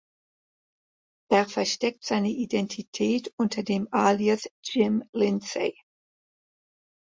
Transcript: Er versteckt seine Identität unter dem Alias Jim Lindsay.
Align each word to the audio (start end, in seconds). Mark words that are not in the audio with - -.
Er 1.31 1.47
versteckt 1.47 2.03
seine 2.05 2.31
Identität 2.31 3.31
unter 3.37 3.61
dem 3.61 3.87
Alias 3.93 4.47
Jim 4.65 5.03
Lindsay. 5.13 5.77